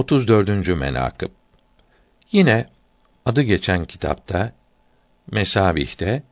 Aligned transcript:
34. 0.00 0.68
menakıb 0.68 1.30
Yine 2.32 2.66
adı 3.26 3.42
geçen 3.42 3.84
kitapta 3.84 4.52
Mesabih'te 5.30 6.22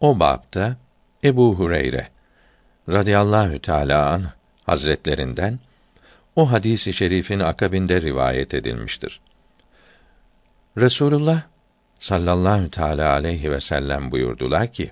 o 0.00 0.20
bapta 0.20 0.76
Ebu 1.24 1.54
Hureyre 1.54 2.08
radıyallahu 2.88 3.58
teala 3.58 4.10
an 4.10 4.24
hazretlerinden 4.66 5.58
o 6.36 6.52
hadisi 6.52 6.92
şerifin 6.92 7.40
akabinde 7.40 8.02
rivayet 8.02 8.54
edilmiştir. 8.54 9.20
Resulullah 10.76 11.42
sallallahu 11.98 12.70
teala 12.70 13.12
aleyhi 13.12 13.50
ve 13.50 13.60
sellem 13.60 14.10
buyurdular 14.10 14.72
ki: 14.72 14.90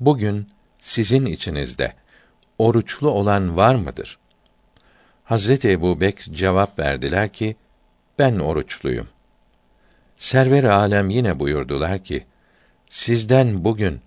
Bugün 0.00 0.48
sizin 0.78 1.26
içinizde 1.26 1.94
oruçlu 2.58 3.10
olan 3.10 3.56
var 3.56 3.74
mıdır? 3.74 4.18
Hazreti 5.24 5.70
Ebu 5.70 6.00
Bek 6.00 6.18
cevap 6.32 6.78
verdiler 6.78 7.28
ki, 7.32 7.56
ben 8.18 8.38
oruçluyum. 8.38 9.08
Server 10.16 10.64
alem 10.64 11.10
yine 11.10 11.38
buyurdular 11.38 12.04
ki, 12.04 12.24
sizden 12.88 13.64
bugün 13.64 14.00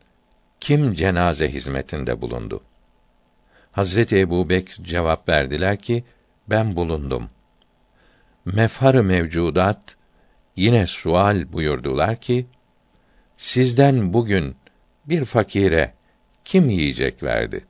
kim 0.60 0.94
cenaze 0.94 1.50
hizmetinde 1.50 2.22
bulundu? 2.22 2.62
Hazreti 3.72 4.20
Ebu 4.20 4.50
Bek 4.50 4.68
cevap 4.82 5.30
verdiler 5.30 5.78
ki, 5.78 6.04
ben 6.50 6.76
bulundum. 6.76 7.30
Mefhar 8.46 8.96
mevcudat 8.96 9.96
yine 10.56 10.88
sual 10.88 11.54
buyurdular 11.54 12.16
ki, 12.16 12.46
sizden 13.38 14.14
bugün 14.14 14.56
bir 15.06 15.26
fakire 15.26 15.94
kim 16.46 16.70
yiyecek 16.70 17.24
verdi? 17.24 17.66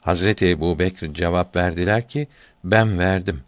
Hazreti 0.00 0.48
Ebu 0.48 0.78
Bekr 0.78 1.14
cevap 1.14 1.56
verdiler 1.56 2.08
ki, 2.08 2.28
ben 2.64 2.98
verdim. 2.98 3.40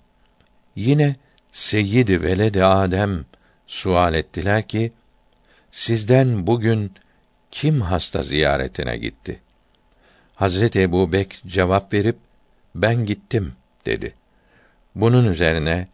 Yine 0.76 1.16
Seyyidi 1.50 2.22
Veledi 2.22 2.64
Adem 2.64 3.24
sual 3.66 4.14
ettiler 4.14 4.62
ki, 4.62 4.92
sizden 5.70 6.46
bugün 6.46 6.92
kim 7.50 7.80
hasta 7.80 8.22
ziyaretine 8.22 8.96
gitti? 8.96 9.40
Hazreti 10.34 10.80
Ebu 10.80 11.12
Bekr 11.12 11.48
cevap 11.48 11.92
verip, 11.92 12.16
ben 12.74 13.06
gittim 13.06 13.52
dedi. 13.86 14.14
Bunun 14.94 15.26
üzerine 15.26 15.88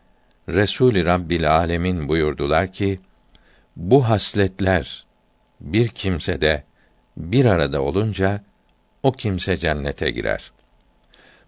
Resul 0.49 1.05
Rabbil 1.05 1.51
Alemin 1.51 2.09
buyurdular 2.09 2.73
ki, 2.73 3.01
bu 3.77 4.09
hasletler 4.09 5.07
bir 5.61 5.89
kimsede 5.89 6.65
bir 7.17 7.45
arada 7.45 7.83
olunca 7.83 8.45
o 9.09 9.13
kimse 9.13 9.57
cennete 9.57 10.11
girer. 10.11 10.53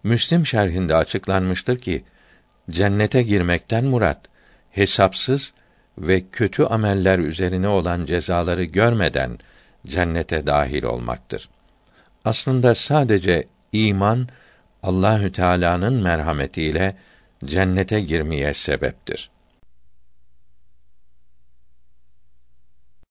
Müslim 0.03 0.47
şerhinde 0.47 0.95
açıklanmıştır 0.95 1.79
ki 1.79 2.05
cennete 2.71 3.23
girmekten 3.23 3.85
murat 3.85 4.21
hesapsız 4.71 5.53
ve 5.99 6.23
kötü 6.33 6.63
ameller 6.63 7.19
üzerine 7.19 7.69
olan 7.69 8.05
cezaları 8.05 8.65
görmeden 8.65 9.39
cennete 9.87 10.47
dahil 10.47 10.83
olmaktır. 10.83 11.49
Aslında 12.25 12.75
sadece 12.75 13.45
iman 13.73 14.29
Allahü 14.83 15.33
Teala'nın 15.33 16.03
merhametiyle 16.03 16.97
cennete 17.45 18.01
girmeye 18.01 18.55
sebeptir. 18.55 19.31